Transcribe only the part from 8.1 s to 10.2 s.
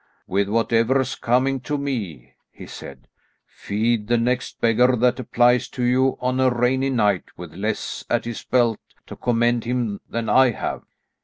his belt to commend him